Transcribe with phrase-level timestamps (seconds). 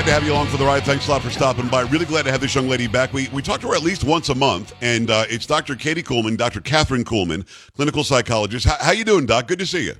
[0.00, 0.82] Glad to have you along for the ride.
[0.82, 1.82] Thanks a lot for stopping by.
[1.82, 3.12] Really glad to have this young lady back.
[3.12, 5.74] We, we talk to her at least once a month, and uh, it's Dr.
[5.74, 6.62] Katie Kuhlman, Dr.
[6.62, 7.46] Catherine Kuhlman,
[7.76, 8.66] clinical psychologist.
[8.66, 9.46] How, how you doing, Doc?
[9.46, 9.96] Good to see you.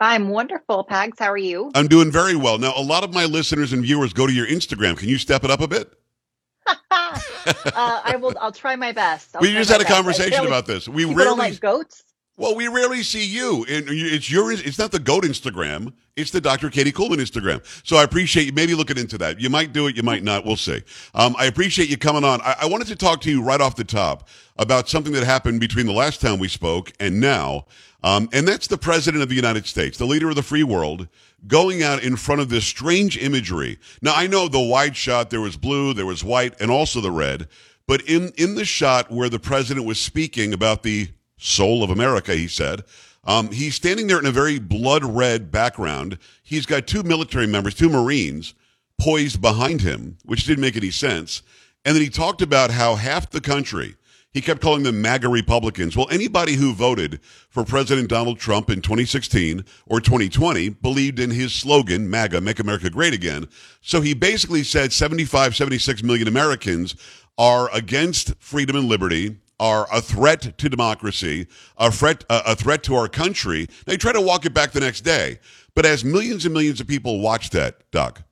[0.00, 1.18] I'm wonderful, Pags.
[1.18, 1.70] How are you?
[1.74, 2.56] I'm doing very well.
[2.56, 4.96] Now, a lot of my listeners and viewers go to your Instagram.
[4.96, 5.92] Can you step it up a bit?
[6.66, 8.32] uh, I will.
[8.40, 9.36] I'll try my best.
[9.36, 9.94] I'll we just had a best.
[9.94, 10.88] conversation about this.
[10.88, 12.04] We rarely like goats.
[12.38, 13.64] Well, we rarely see you.
[13.68, 15.92] And it's your it's not the goat Instagram.
[16.16, 16.70] It's the Dr.
[16.70, 17.64] Katie Kuhlman Instagram.
[17.86, 19.40] So I appreciate you maybe looking into that.
[19.40, 20.44] You might do it, you might not.
[20.44, 20.82] We'll see.
[21.14, 22.40] Um, I appreciate you coming on.
[22.42, 24.28] I, I wanted to talk to you right off the top
[24.58, 27.66] about something that happened between the last time we spoke and now.
[28.02, 31.08] Um, and that's the president of the United States, the leader of the free world,
[31.46, 33.78] going out in front of this strange imagery.
[34.00, 37.10] Now, I know the wide shot, there was blue, there was white, and also the
[37.10, 37.48] red.
[37.86, 42.34] But in, in the shot where the president was speaking about the soul of America,
[42.34, 42.82] he said.
[43.24, 46.18] Um, he's standing there in a very blood red background.
[46.42, 48.54] He's got two military members, two Marines,
[48.98, 51.42] poised behind him, which didn't make any sense.
[51.84, 53.96] And then he talked about how half the country,
[54.32, 55.96] he kept calling them MAGA Republicans.
[55.96, 61.52] Well, anybody who voted for President Donald Trump in 2016 or 2020 believed in his
[61.52, 63.48] slogan, MAGA, Make America Great Again.
[63.80, 66.96] So he basically said 75, 76 million Americans
[67.38, 71.46] are against freedom and liberty are a threat to democracy,
[71.78, 73.68] a threat, a threat to our country.
[73.86, 75.38] They try to walk it back the next day.
[75.74, 78.22] But as millions and millions of people watch that, Doc,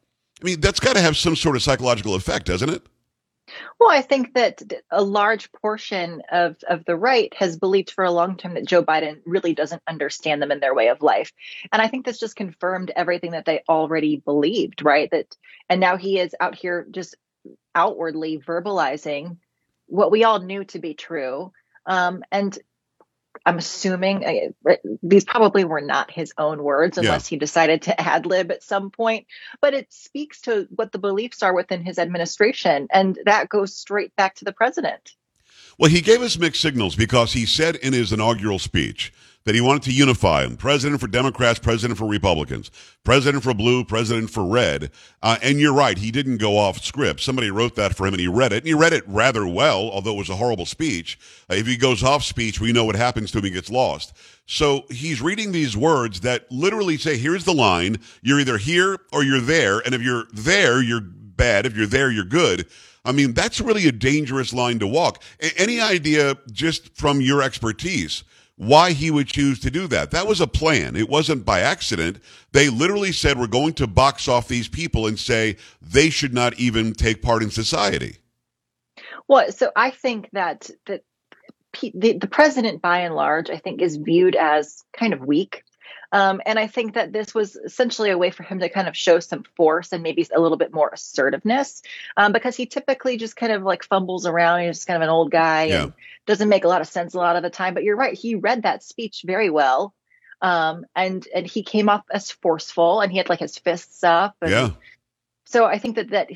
[0.43, 2.83] I mean, that's got to have some sort of psychological effect, doesn't it?
[3.79, 8.11] Well, I think that a large portion of, of the right has believed for a
[8.11, 11.33] long time that Joe Biden really doesn't understand them in their way of life.
[11.73, 15.11] And I think this just confirmed everything that they already believed, right?
[15.11, 15.37] That
[15.69, 17.17] and now he is out here just
[17.75, 19.37] outwardly verbalizing
[19.87, 21.53] what we all knew to be true.
[21.87, 22.59] Um, and
[23.47, 24.73] I'm assuming uh,
[25.03, 27.37] these probably were not his own words unless yeah.
[27.37, 29.27] he decided to ad lib at some point,
[29.61, 32.89] but it speaks to what the beliefs are within his administration.
[32.91, 35.13] And that goes straight back to the president.
[35.79, 39.13] Well, he gave us mixed signals because he said in his inaugural speech
[39.45, 42.71] that he wanted to unify them president for Democrats, president for Republicans,
[43.05, 44.91] president for blue, president for red.
[45.23, 47.21] Uh, and you're right, he didn't go off script.
[47.21, 49.91] Somebody wrote that for him and he read it, and he read it rather well,
[49.91, 51.19] although it was a horrible speech.
[51.51, 54.15] Uh, if he goes off speech, we know what happens to him, he gets lost.
[54.47, 59.23] So he's reading these words that literally say, here's the line, you're either here or
[59.23, 61.67] you're there, and if you're there, you're bad.
[61.67, 62.67] If you're there, you're good.
[63.05, 65.23] I mean, that's really a dangerous line to walk.
[65.41, 68.25] A- any idea, just from your expertise,
[68.57, 70.11] why he would choose to do that.
[70.13, 70.95] That was a plan.
[70.97, 72.21] It wasn't by accident.
[72.53, 76.59] They literally said, we're going to box off these people and say they should not
[76.59, 78.19] even take part in society.
[79.27, 81.03] Well, so I think that, that
[81.81, 85.65] the, the president, by and large, I think is viewed as kind of weak.
[86.15, 88.97] Um, and I think that this was essentially a way for him to kind of
[88.97, 91.83] show some force and maybe a little bit more assertiveness
[92.17, 94.61] um, because he typically just kind of like fumbles around.
[94.61, 95.83] He's just kind of an old guy yeah.
[95.83, 95.93] and
[96.25, 97.75] doesn't make a lot of sense a lot of the time.
[97.75, 98.17] But you're right.
[98.17, 99.93] He read that speech very well.
[100.41, 104.37] Um, and, and he came off as forceful and he had like his fists up.
[104.41, 104.71] And, yeah
[105.55, 106.31] so I think that that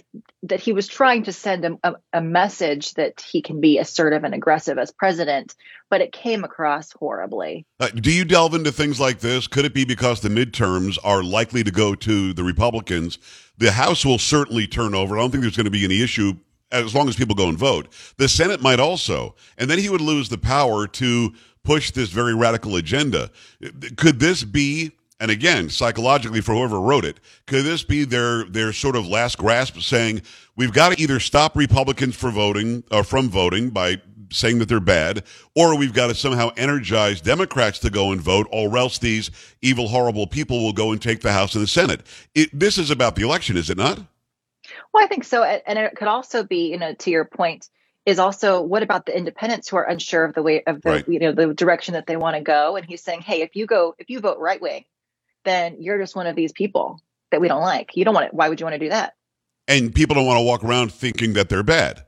[0.45, 4.33] that he was trying to send a, a, message that he can be assertive and
[4.33, 5.57] aggressive as president,
[5.91, 7.67] but it came across horribly.
[7.81, 9.49] Uh, do you delve into things like this?
[9.49, 13.19] Could it be because the midterms are likely to go to the Republicans?
[13.57, 15.19] The House will certainly turn over.
[15.19, 16.35] I don't think there's going to be any issue
[16.71, 17.89] as long as people go and vote.
[18.19, 22.37] The Senate might also, and then he would lose the power to push this very
[22.37, 23.33] radical agenda.
[23.97, 28.73] Could this be and again, psychologically, for whoever wrote it, could this be their their
[28.73, 30.23] sort of last grasp, saying
[30.57, 34.81] we've got to either stop Republicans for voting or from voting by saying that they're
[34.81, 35.25] bad,
[35.55, 39.31] or we've got to somehow energize Democrats to go and vote, or else these
[39.63, 42.03] evil, horrible people will go and take the House and the Senate.
[42.35, 43.99] It, this is about the election, is it not?
[44.93, 47.69] Well, I think so, and it could also be, you know, to your point,
[48.09, 51.09] is also what about the independents who are unsure of the way of the right.
[51.09, 53.67] you know the direction that they want to go and he's saying hey if you
[53.67, 54.83] go if you vote right wing
[55.49, 57.01] then you're just one of these people
[57.31, 57.97] that we don't like.
[57.97, 58.35] You don't want it.
[58.35, 59.15] Why would you want to do that?
[59.67, 62.05] And people don't want to walk around thinking that they're bad.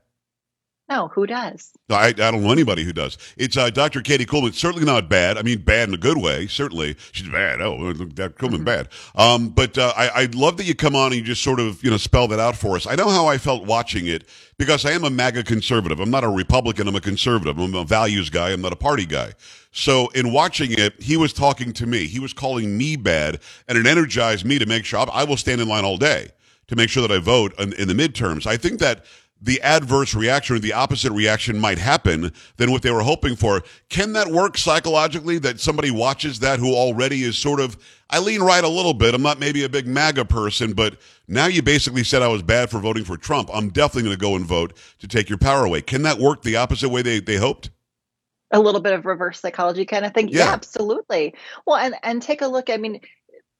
[0.91, 1.71] No, who does?
[1.89, 3.17] I, I don't know anybody who does.
[3.37, 4.01] It's uh, Dr.
[4.01, 4.53] Katie Kuhlman.
[4.53, 5.37] Certainly not bad.
[5.37, 6.47] I mean, bad in a good way.
[6.47, 7.61] Certainly, she's bad.
[7.61, 8.63] Oh, that Kuhlman mm-hmm.
[8.65, 8.89] bad.
[9.15, 11.81] Um, but uh, I, I love that you come on and you just sort of
[11.81, 12.85] you know spell that out for us.
[12.85, 14.27] I know how I felt watching it
[14.57, 16.01] because I am a MAGA conservative.
[16.01, 16.89] I'm not a Republican.
[16.89, 17.57] I'm a conservative.
[17.57, 18.51] I'm a values guy.
[18.51, 19.31] I'm not a party guy.
[19.71, 22.07] So in watching it, he was talking to me.
[22.07, 23.39] He was calling me bad,
[23.69, 26.31] and it energized me to make sure I will stand in line all day
[26.71, 28.47] to make sure that I vote in, in the midterms.
[28.47, 29.03] I think that
[29.41, 33.63] the adverse reaction or the opposite reaction might happen than what they were hoping for.
[33.89, 37.75] Can that work psychologically that somebody watches that who already is sort of,
[38.09, 39.15] I lean right a little bit.
[39.15, 40.97] I'm not maybe a big MAGA person, but
[41.27, 43.49] now you basically said I was bad for voting for Trump.
[43.51, 45.81] I'm definitely going to go and vote to take your power away.
[45.81, 47.71] Can that work the opposite way they, they hoped?
[48.51, 50.27] A little bit of reverse psychology kind of thing.
[50.27, 50.45] Yeah.
[50.45, 51.33] yeah, absolutely.
[51.65, 52.69] Well, and, and take a look.
[52.69, 52.99] I mean,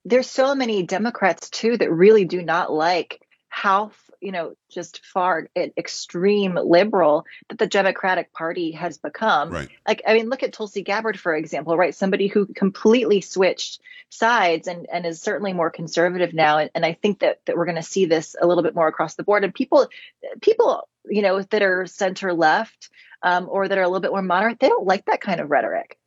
[0.04, 5.50] there's so many Democrats too that really do not like how you know just far
[5.56, 9.50] extreme liberal that the democratic party has become.
[9.50, 9.70] Right.
[9.88, 11.94] like i mean look at tulsi gabbard for example right?
[11.94, 16.60] Somebody who completely switched sides and, and is certainly more conservative now.
[16.60, 18.88] And, and i think that, that we're going to see this a little bit more
[18.88, 19.44] across the board.
[19.44, 19.88] And people
[20.42, 22.90] people you know that are center left
[23.24, 25.50] um, or that are a little bit more moderate they don't like that kind of
[25.50, 25.98] rhetoric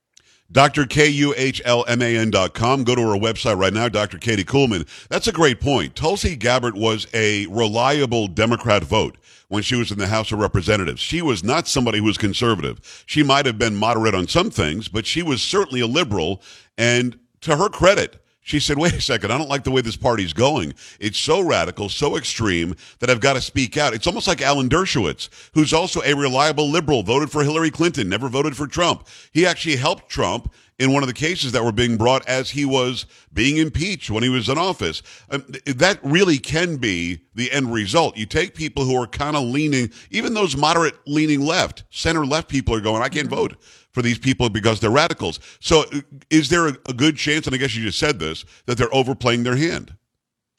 [0.52, 2.84] drkuhlman.com.
[2.84, 4.18] Go to her website right now, Dr.
[4.18, 4.86] Katie Kuhlman.
[5.08, 5.96] That's a great point.
[5.96, 9.16] Tulsi Gabbard was a reliable Democrat vote
[9.48, 11.00] when she was in the House of Representatives.
[11.00, 13.04] She was not somebody who was conservative.
[13.06, 16.42] She might have been moderate on some things, but she was certainly a liberal.
[16.78, 19.96] And to her credit, she said, wait a second, I don't like the way this
[19.96, 20.74] party's going.
[21.00, 23.94] It's so radical, so extreme that I've got to speak out.
[23.94, 28.28] It's almost like Alan Dershowitz, who's also a reliable liberal, voted for Hillary Clinton, never
[28.28, 29.08] voted for Trump.
[29.32, 30.52] He actually helped Trump
[30.84, 34.22] in one of the cases that were being brought as he was being impeached when
[34.22, 35.02] he was in office.
[35.30, 38.16] Um, that really can be the end result.
[38.16, 42.48] You take people who are kind of leaning, even those moderate leaning left, center left
[42.48, 43.56] people are going, I can't vote
[43.92, 45.40] for these people because they're radicals.
[45.60, 48.44] So uh, is there a, a good chance, and I guess you just said this,
[48.66, 49.96] that they're overplaying their hand?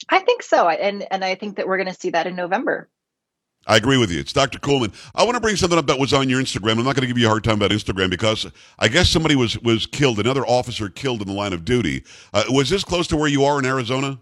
[0.08, 0.68] I think so.
[0.68, 2.88] And, and I think that we're going to see that in November.
[3.66, 4.20] I agree with you.
[4.20, 4.58] It's Dr.
[4.58, 4.92] Kuhlman.
[5.14, 6.72] I want to bring something up that was on your Instagram.
[6.72, 8.46] I'm not going to give you a hard time about Instagram because
[8.78, 12.04] I guess somebody was was killed, another officer killed in the line of duty.
[12.32, 14.18] Uh, was this close to where you are in Arizona?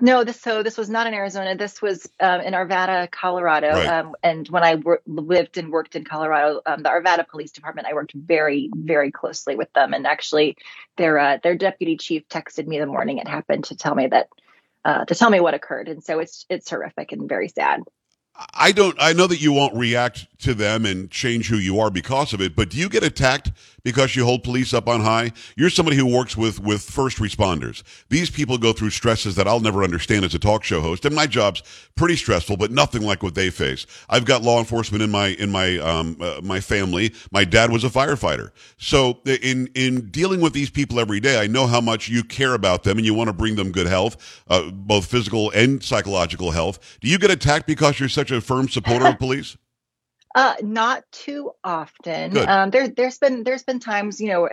[0.00, 1.56] No, this so this was not in Arizona.
[1.56, 3.70] This was um, in Arvada, Colorado.
[3.70, 3.86] Right.
[3.86, 7.86] Um, and when I wor- lived and worked in Colorado, um, the Arvada Police Department,
[7.86, 9.92] I worked very, very closely with them.
[9.92, 10.56] And actually,
[10.96, 14.28] their uh, their deputy chief texted me the morning it happened to tell me that
[14.84, 15.88] uh, to tell me what occurred.
[15.88, 17.82] And so it's it's horrific and very sad.
[18.54, 18.96] I don't.
[18.98, 22.40] I know that you won't react to them and change who you are because of
[22.40, 22.56] it.
[22.56, 23.52] But do you get attacked
[23.84, 25.32] because you hold police up on high?
[25.56, 27.82] You're somebody who works with with first responders.
[28.08, 31.14] These people go through stresses that I'll never understand as a talk show host, and
[31.14, 31.62] my job's
[31.94, 33.86] pretty stressful, but nothing like what they face.
[34.08, 37.12] I've got law enforcement in my in my um, uh, my family.
[37.30, 41.46] My dad was a firefighter, so in in dealing with these people every day, I
[41.48, 44.42] know how much you care about them and you want to bring them good health,
[44.48, 46.98] uh, both physical and psychological health.
[47.00, 49.56] Do you get attacked because you're such a firm supporter of police?
[50.34, 52.38] Uh, not too often.
[52.38, 54.48] Um, there, there's been there's been times, you know,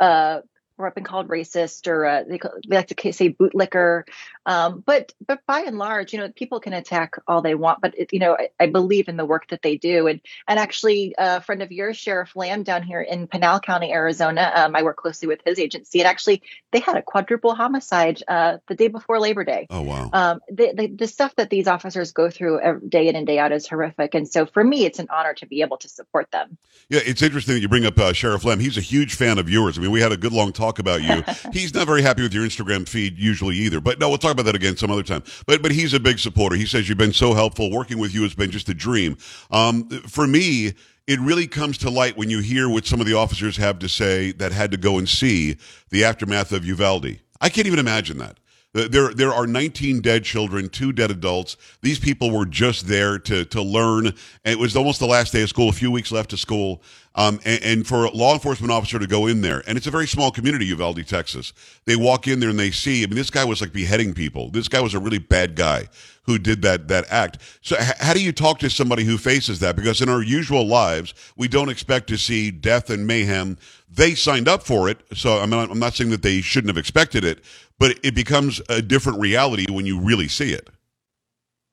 [0.00, 0.40] uh,
[0.76, 4.02] or I've been called racist or uh, they, they, like to say bootlicker.
[4.46, 7.96] Um, but but by and large, you know, people can attack all they want, but
[7.96, 10.08] it, you know, I, I, believe in the work that they do.
[10.08, 14.52] And and actually, a friend of yours, Sheriff Lamb, down here in Pinal County, Arizona,
[14.54, 16.42] um, I work closely with his agency, and actually,
[16.72, 19.66] they had a quadruple homicide uh, the day before Labor Day.
[19.70, 20.10] Oh wow!
[20.12, 23.52] Um, the, the, the stuff that these officers go through day in and day out
[23.52, 26.58] is horrific, and so for me, it's an honor to be able to support them.
[26.88, 28.58] Yeah, it's interesting that you bring up uh, Sheriff Lamb.
[28.58, 29.78] He's a huge fan of yours.
[29.78, 31.22] I mean, we had a good long talk about you.
[31.52, 33.80] he's not very happy with your Instagram feed usually either.
[33.80, 35.22] But no, we'll talk about that again some other time.
[35.46, 36.56] But but he's a big supporter.
[36.56, 37.70] He says you've been so helpful.
[37.70, 39.16] Working with you has been just a dream.
[39.50, 40.74] Um, for me,
[41.06, 43.88] it really comes to light when you hear what some of the officers have to
[43.88, 45.56] say that had to go and see
[45.90, 47.18] the aftermath of Uvalde.
[47.40, 48.38] I can't even imagine that.
[48.74, 51.58] There, there are 19 dead children, two dead adults.
[51.82, 54.14] These people were just there to to learn.
[54.46, 56.82] It was almost the last day of school, a few weeks left of school,
[57.14, 59.90] um, and, and, for a law enforcement officer to go in there, and it's a
[59.90, 61.52] very small community, Uvalde, Texas.
[61.84, 63.02] They walk in there and they see.
[63.02, 64.48] I mean, this guy was like beheading people.
[64.48, 65.88] This guy was a really bad guy
[66.22, 67.38] who did that that act.
[67.60, 69.76] So, h- how do you talk to somebody who faces that?
[69.76, 73.58] Because in our usual lives, we don't expect to see death and mayhem.
[73.94, 77.24] They signed up for it, so not, I'm not saying that they shouldn't have expected
[77.24, 77.44] it,
[77.82, 80.70] but it becomes a different reality when you really see it.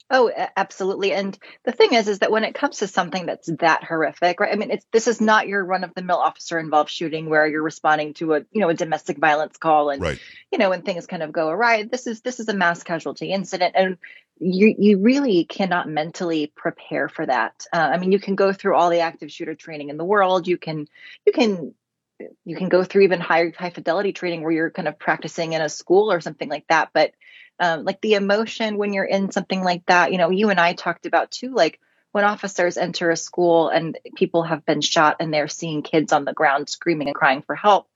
[0.09, 1.11] Oh, absolutely.
[1.11, 4.51] And the thing is, is that when it comes to something that's that horrific, right?
[4.51, 7.45] I mean, it's this is not your run of the mill officer involved shooting where
[7.45, 10.19] you're responding to a you know a domestic violence call and right.
[10.51, 11.83] you know when things kind of go awry.
[11.83, 13.97] This is this is a mass casualty incident, and
[14.39, 17.67] you you really cannot mentally prepare for that.
[17.71, 20.47] Uh, I mean, you can go through all the active shooter training in the world.
[20.47, 20.87] You can
[21.27, 21.75] you can
[22.45, 25.61] you can go through even high high fidelity training where you're kind of practicing in
[25.61, 27.11] a school or something like that, but
[27.59, 30.11] um, like the emotion when you're in something like that.
[30.11, 31.79] You know, you and I talked about too, like
[32.11, 36.25] when officers enter a school and people have been shot and they're seeing kids on
[36.25, 37.87] the ground screaming and crying for help.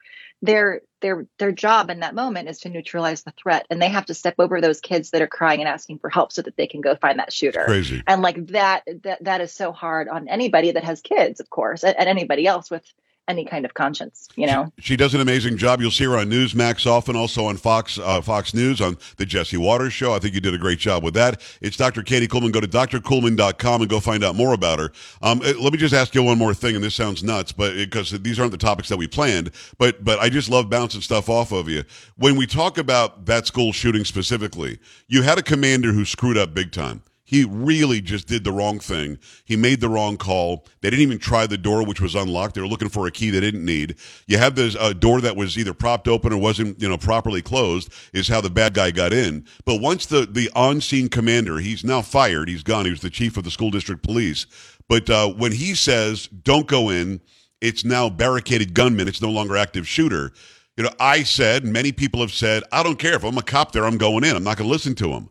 [0.41, 4.05] their their their job in that moment is to neutralize the threat and they have
[4.05, 6.67] to step over those kids that are crying and asking for help so that they
[6.67, 8.03] can go find that shooter Crazy.
[8.05, 11.83] and like that that that is so hard on anybody that has kids of course
[11.83, 12.85] and, and anybody else with
[13.27, 14.71] any kind of conscience, you know.
[14.79, 15.79] She, she, does an amazing job.
[15.79, 19.57] You'll see her on Newsmax often, also on Fox uh, Fox News on the Jesse
[19.57, 20.13] Watters show.
[20.13, 21.41] I think you did a great job with that.
[21.61, 22.03] It's Dr.
[22.03, 22.51] Katie Kuhlman.
[22.51, 24.91] Go to drkuhlman.com and go find out more about her.
[25.21, 27.75] Um, uh, let me just ask you one more thing, and this sounds nuts, but
[27.75, 31.29] because these aren't the topics that we planned, but but I just love bouncing stuff
[31.29, 31.83] off of you.
[32.17, 36.53] When we talk about that school shooting specifically, you had a commander who screwed up
[36.53, 37.03] big time.
[37.25, 39.17] He really just did the wrong thing.
[39.45, 40.65] He made the wrong call.
[40.81, 42.55] They didn't even try the door, which was unlocked.
[42.55, 43.95] They were looking for a key they didn't need.
[44.27, 47.41] You have this uh, door that was either propped open or wasn't, you know, properly
[47.41, 47.91] closed.
[48.11, 49.45] Is how the bad guy got in.
[49.65, 52.49] But once the the on scene commander, he's now fired.
[52.49, 52.85] He's gone.
[52.85, 54.45] He was the chief of the school district police.
[54.89, 57.21] But uh, when he says, "Don't go in,"
[57.61, 59.07] it's now barricaded gunman.
[59.07, 60.33] It's no longer active shooter.
[60.75, 63.73] You know, I said, many people have said, I don't care if I'm a cop
[63.73, 63.85] there.
[63.85, 64.35] I'm going in.
[64.35, 65.29] I'm not going to listen to him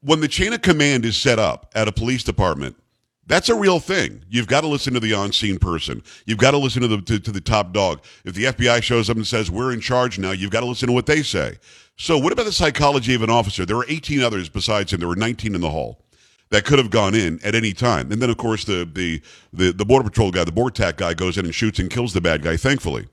[0.00, 2.76] when the chain of command is set up at a police department,
[3.26, 4.22] that's a real thing.
[4.28, 6.02] You've got to listen to the on-scene person.
[6.26, 8.02] You've got to listen to the to, to, the top dog.
[8.24, 10.88] If the FBI shows up and says we're in charge now, you've got to listen
[10.88, 11.58] to what they say.
[11.96, 13.64] So, what about the psychology of an officer?
[13.64, 15.00] There were 18 others besides him.
[15.00, 16.02] There were 19 in the hall
[16.50, 18.12] that could have gone in at any time.
[18.12, 21.38] And then, of course, the the the, the border patrol guy, the BORTAC guy, goes
[21.38, 22.58] in and shoots and kills the bad guy.
[22.58, 23.08] Thankfully,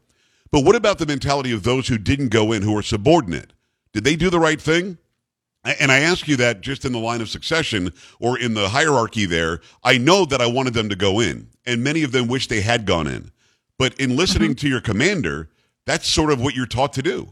[0.51, 3.53] but what about the mentality of those who didn't go in, who are subordinate?
[3.93, 4.97] Did they do the right thing?
[5.63, 9.25] And I ask you that just in the line of succession or in the hierarchy
[9.25, 9.61] there.
[9.83, 12.61] I know that I wanted them to go in, and many of them wish they
[12.61, 13.31] had gone in.
[13.77, 14.65] But in listening mm-hmm.
[14.65, 15.49] to your commander,
[15.85, 17.29] that's sort of what you're taught to do.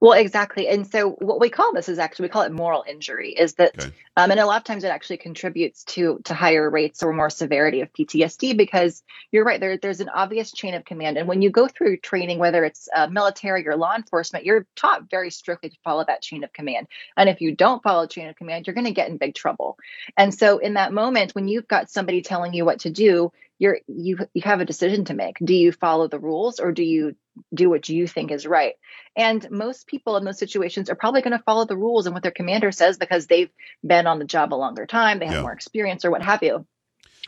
[0.00, 0.68] Well, exactly.
[0.68, 3.30] And so what we call this is actually we call it moral injury.
[3.30, 3.92] Is that okay.
[4.16, 7.30] um, and a lot of times it actually contributes to to higher rates or more
[7.30, 9.60] severity of PTSD because you're right.
[9.60, 12.88] There, there's an obvious chain of command, and when you go through training, whether it's
[12.94, 16.86] uh, military or law enforcement, you're taught very strictly to follow that chain of command.
[17.16, 19.78] And if you don't follow chain of command, you're going to get in big trouble.
[20.16, 23.78] And so in that moment, when you've got somebody telling you what to do, you're
[23.86, 25.36] you you have a decision to make.
[25.42, 27.16] Do you follow the rules or do you
[27.54, 28.74] do what you think is right.
[29.16, 32.22] And most people in those situations are probably going to follow the rules and what
[32.22, 33.50] their commander says because they've
[33.86, 35.42] been on the job a longer time, they have yeah.
[35.42, 36.66] more experience or what have you.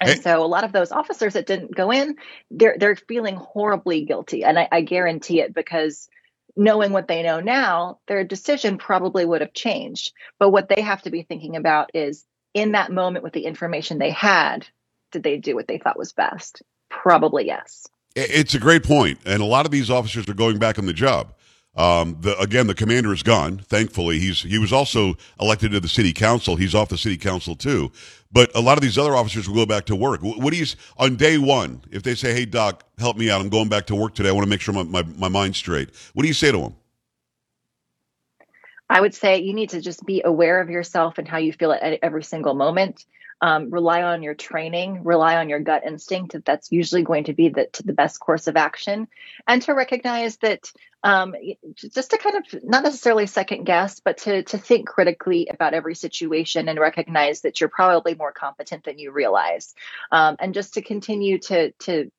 [0.01, 0.21] And hey.
[0.21, 2.17] so a lot of those officers that didn't go in,
[2.51, 4.45] they're they're feeling horribly guilty.
[4.45, 6.09] And I, I guarantee it because
[6.57, 10.13] knowing what they know now, their decision probably would have changed.
[10.39, 13.99] But what they have to be thinking about is in that moment with the information
[13.99, 14.67] they had,
[15.15, 16.63] did they do what they thought was best?
[16.91, 17.87] Probably yes.
[18.15, 20.93] It's a great point, and a lot of these officers are going back on the
[20.93, 21.33] job.
[21.77, 23.59] Um, the, again, the commander is gone.
[23.59, 26.55] Thankfully, he's he was also elected to the city council.
[26.55, 27.91] He's off the city council too.
[28.31, 30.21] But a lot of these other officers will go back to work.
[30.23, 30.67] What do you
[30.99, 33.41] on day one if they say, "Hey, doc, help me out.
[33.41, 34.29] I'm going back to work today.
[34.29, 36.59] I want to make sure my, my, my mind's straight." What do you say to
[36.59, 36.75] them?
[38.95, 41.73] I would say you need to just be aware of yourself and how you feel
[41.73, 43.05] at every single moment
[43.41, 46.37] um, rely on your training, rely on your gut instinct.
[46.45, 49.09] That's usually going to be the, the best course of action.
[49.49, 50.73] And to recognize that
[51.03, 51.35] um,
[51.75, 55.95] just to kind of not necessarily second guess, but to, to think critically about every
[55.95, 59.75] situation and recognize that you're probably more competent than you realize.
[60.11, 62.11] Um, and just to continue to, to,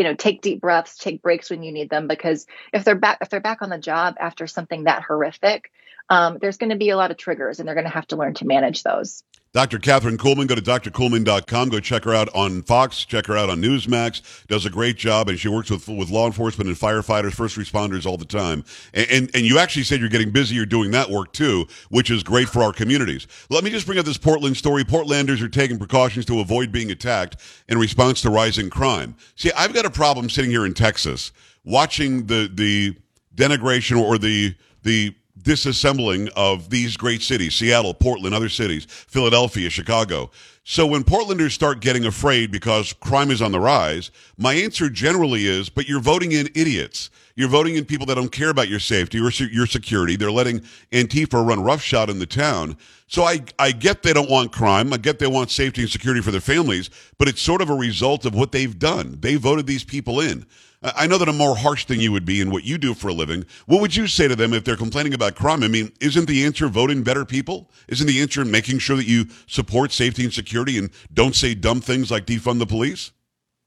[0.00, 3.18] you know, take deep breaths, take breaks when you need them, because if they're back,
[3.20, 5.70] if they're back on the job after something that horrific,
[6.08, 8.16] um, there's going to be a lot of triggers and they're going to have to
[8.16, 9.24] learn to manage those.
[9.52, 9.80] Dr.
[9.80, 11.70] Kathryn Kuhlman, go to drkuhlman.com.
[11.70, 13.04] Go check her out on Fox.
[13.04, 14.46] Check her out on Newsmax.
[14.46, 18.06] Does a great job, and she works with with law enforcement and firefighters, first responders
[18.06, 18.64] all the time.
[18.94, 20.54] And, and, and you actually said you're getting busy.
[20.54, 23.26] You're doing that work too, which is great for our communities.
[23.50, 24.84] Let me just bring up this Portland story.
[24.84, 27.38] Portlanders are taking precautions to avoid being attacked
[27.68, 29.16] in response to rising crime.
[29.34, 31.32] See, I've got a problem sitting here in Texas
[31.64, 32.96] watching the the
[33.34, 34.54] denigration or the
[34.84, 40.30] the disassembling of these great cities Seattle, Portland, other cities, Philadelphia, Chicago.
[40.64, 45.46] So when Portlanders start getting afraid because crime is on the rise, my answer generally
[45.46, 47.10] is, but you're voting in idiots.
[47.40, 50.14] You're voting in people that don't care about your safety or your security.
[50.14, 50.60] They're letting
[50.92, 52.76] Antifa run roughshod in the town.
[53.06, 54.92] So I, I get they don't want crime.
[54.92, 57.74] I get they want safety and security for their families, but it's sort of a
[57.74, 59.16] result of what they've done.
[59.20, 60.44] They voted these people in.
[60.82, 63.08] I know that I'm more harsh than you would be in what you do for
[63.08, 63.46] a living.
[63.64, 65.62] What would you say to them if they're complaining about crime?
[65.62, 67.70] I mean, isn't the answer voting better people?
[67.88, 71.80] Isn't the answer making sure that you support safety and security and don't say dumb
[71.80, 73.12] things like defund the police?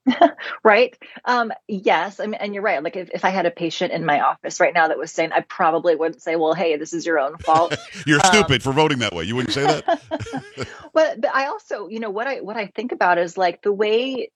[0.64, 0.98] right?
[1.26, 2.20] Um, yes.
[2.20, 2.84] I mean, and you're right.
[2.84, 5.32] Like if, if I had a patient in my office right now that was saying,
[5.32, 7.76] I probably wouldn't say, well, hey, this is your own fault.
[8.06, 9.24] you're um, stupid for voting that way.
[9.24, 10.02] You wouldn't say that.
[10.94, 13.74] but, but I also, you know, what I, what I think about is like the
[13.74, 14.30] way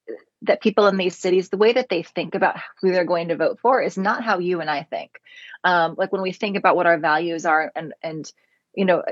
[0.44, 3.36] that people in these cities, the way that they think about who they're going to
[3.36, 5.12] vote for is not how you and I think.
[5.64, 8.32] Um, like when we think about what our values are and, and,
[8.74, 9.04] you know,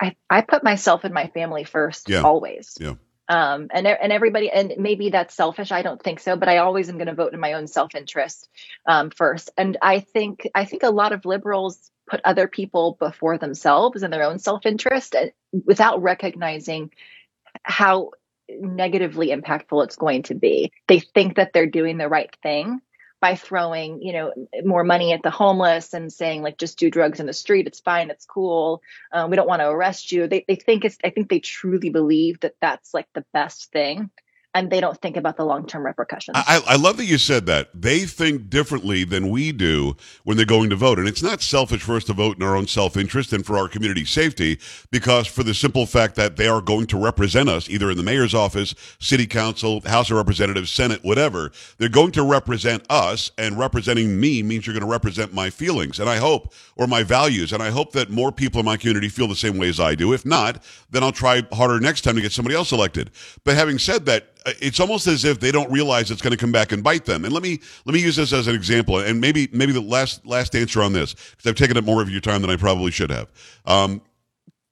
[0.00, 2.22] I, I put myself and my family first Yeah.
[2.22, 2.76] always.
[2.80, 2.94] Yeah.
[3.28, 5.70] Um, and, and everybody, and maybe that's selfish.
[5.70, 8.48] I don't think so, but I always am going to vote in my own self-interest,
[8.86, 9.50] um, first.
[9.56, 14.10] And I think, I think a lot of liberals put other people before themselves and
[14.10, 15.14] their own self-interest
[15.52, 16.90] without recognizing
[17.62, 18.12] how
[18.48, 20.72] negatively impactful it's going to be.
[20.86, 22.80] They think that they're doing the right thing
[23.20, 24.32] by throwing, you know,
[24.64, 27.66] more money at the homeless and saying like, just do drugs in the street.
[27.66, 28.10] It's fine.
[28.10, 28.82] It's cool.
[29.12, 30.28] Um, we don't want to arrest you.
[30.28, 34.10] They, they think it's, I think they truly believe that that's like the best thing.
[34.58, 36.36] And they don't think about the long-term repercussions.
[36.36, 37.68] I, I love that you said that.
[37.72, 40.98] They think differently than we do when they're going to vote.
[40.98, 43.56] And it's not selfish for us to vote in our own self interest and for
[43.56, 44.58] our community safety,
[44.90, 48.02] because for the simple fact that they are going to represent us either in the
[48.02, 51.52] mayor's office, city council, House of Representatives, Senate, whatever.
[51.78, 56.00] They're going to represent us, and representing me means you're going to represent my feelings.
[56.00, 57.52] And I hope, or my values.
[57.52, 59.94] And I hope that more people in my community feel the same way as I
[59.94, 60.12] do.
[60.12, 63.12] If not, then I'll try harder next time to get somebody else elected.
[63.44, 66.52] But having said that, it's almost as if they don't realize it's going to come
[66.52, 67.24] back and bite them.
[67.24, 70.24] And let me let me use this as an example, and maybe maybe the last
[70.26, 72.90] last answer on this because I've taken up more of your time than I probably
[72.90, 73.30] should have.
[73.64, 74.02] Um,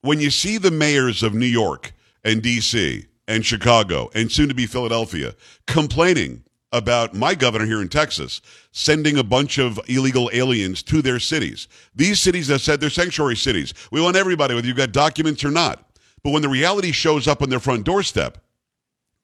[0.02, 1.92] when you see the mayors of New York
[2.24, 3.06] and D.C.
[3.26, 5.34] and Chicago and soon to be Philadelphia
[5.66, 8.40] complaining about my governor here in Texas
[8.72, 11.68] sending a bunch of illegal aliens to their cities.
[11.94, 13.72] These cities that said they're sanctuary cities.
[13.90, 15.88] We want everybody, whether you've got documents or not.
[16.22, 18.38] But when the reality shows up on their front doorstep,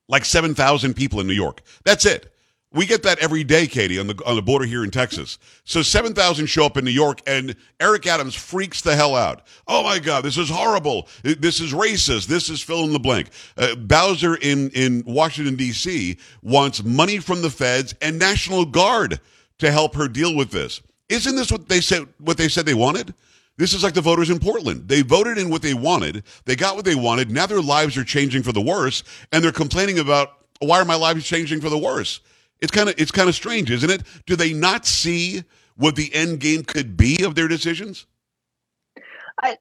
[0.09, 1.63] like 7,000 people in New York.
[1.85, 2.33] That's it.
[2.75, 5.39] We get that every day, Katie, on the on the border here in Texas.
[5.65, 9.43] So 7,000 show up in New York, and Eric Adams freaks the hell out.
[9.69, 11.07] Oh my God, this is horrible.
[11.23, 12.29] This is racist.
[12.29, 13.29] This is fill in the blank.
[13.59, 16.17] Uh, Bowser in in Washington D.C.
[16.43, 19.21] wants money from the feds and National Guard
[19.59, 20.81] to help her deal with this.
[21.11, 22.09] Isn't this what they said?
[22.19, 23.13] What they said they wanted?
[23.59, 24.89] This is like the voters in Portland.
[24.89, 26.25] They voted in what they wanted.
[26.47, 27.31] They got what they wanted.
[27.31, 30.31] Now their lives are changing for the worse, and they're complaining about
[30.61, 32.21] why are my lives changing for the worse?
[32.61, 34.03] It's kind of it's kind of strange, isn't it?
[34.27, 35.45] Do they not see
[35.77, 38.07] what the end game could be of their decisions?
[39.43, 39.59] I,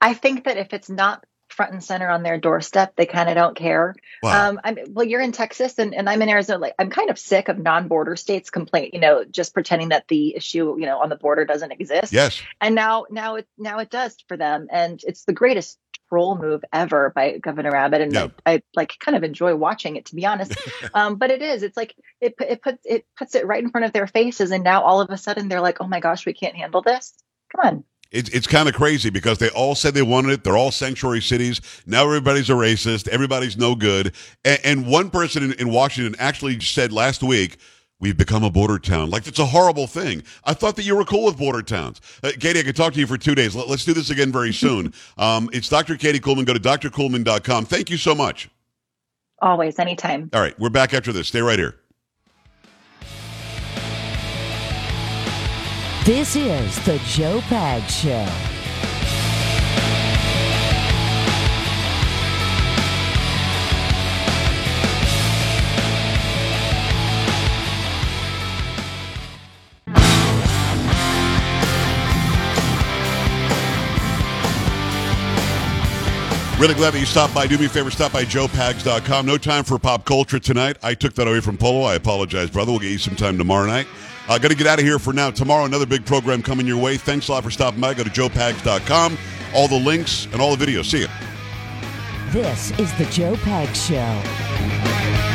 [0.00, 1.24] I think that if it's not
[1.60, 3.94] front and center on their doorstep, they kind of don't care.
[4.22, 4.48] Wow.
[4.48, 6.58] Um, I'm, well, you're in Texas and, and I'm in Arizona.
[6.58, 10.34] Like, I'm kind of sick of non-border states complain, you know, just pretending that the
[10.34, 12.14] issue, you know, on the border doesn't exist.
[12.14, 12.40] yes.
[12.62, 14.68] And now, now it, now it does for them.
[14.72, 18.00] And it's the greatest troll move ever by Governor Abbott.
[18.00, 18.28] And Yeah.
[18.46, 20.56] I, I like kind of enjoy watching it, to be honest.
[20.94, 23.84] um, but it is, it's like, it, it puts, it puts it right in front
[23.84, 24.50] of their faces.
[24.50, 27.12] And now all of a sudden they're like, oh my gosh, we can't handle this.
[27.54, 27.84] Come on.
[28.10, 30.44] It's it's kind of crazy because they all said they wanted it.
[30.44, 31.60] They're all sanctuary cities.
[31.86, 33.06] Now everybody's a racist.
[33.08, 34.14] Everybody's no good.
[34.44, 37.58] And, and one person in, in Washington actually said last week,
[38.00, 40.24] "We've become a border town." Like it's a horrible thing.
[40.42, 42.00] I thought that you were cool with border towns.
[42.24, 43.54] Uh, Katie, I could talk to you for two days.
[43.54, 44.92] Let, us do this again very soon.
[45.18, 45.96] um, it's Dr.
[45.96, 46.46] Katie Kuhlman.
[46.46, 47.66] Go to drkuhlman.com.
[47.66, 48.50] Thank you so much.
[49.40, 50.30] Always, anytime.
[50.32, 51.28] All right, we're back after this.
[51.28, 51.79] Stay right here.
[56.10, 58.26] This is the Joe Pag Show.
[76.60, 77.46] Really glad that you stopped by.
[77.46, 79.26] Do me a favor, stop by joepags.com.
[79.26, 80.76] No time for pop culture tonight.
[80.82, 81.82] I took that away from Polo.
[81.82, 82.72] I apologize, brother.
[82.72, 83.86] We'll get you some time tomorrow night.
[84.30, 85.32] I uh, got to get out of here for now.
[85.32, 86.96] Tomorrow, another big program coming your way.
[86.96, 87.94] Thanks a lot for stopping by.
[87.94, 89.18] Go to joepags.com.
[89.56, 90.84] All the links and all the videos.
[90.84, 91.08] See you.
[92.30, 95.29] This is the Joe Pags Show.